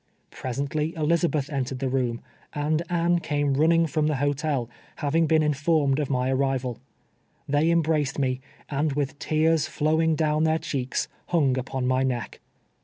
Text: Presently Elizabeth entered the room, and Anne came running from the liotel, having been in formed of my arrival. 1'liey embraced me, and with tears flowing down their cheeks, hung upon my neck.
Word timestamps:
Presently 0.31 0.95
Elizabeth 0.95 1.47
entered 1.51 1.77
the 1.77 1.87
room, 1.87 2.21
and 2.55 2.81
Anne 2.89 3.19
came 3.19 3.53
running 3.53 3.85
from 3.85 4.07
the 4.07 4.15
liotel, 4.15 4.67
having 4.95 5.27
been 5.27 5.43
in 5.43 5.53
formed 5.53 5.99
of 5.99 6.09
my 6.09 6.31
arrival. 6.31 6.79
1'liey 7.47 7.71
embraced 7.71 8.17
me, 8.17 8.41
and 8.67 8.93
with 8.93 9.19
tears 9.19 9.67
flowing 9.67 10.15
down 10.15 10.43
their 10.43 10.57
cheeks, 10.57 11.07
hung 11.27 11.55
upon 11.55 11.85
my 11.85 12.01
neck. 12.01 12.39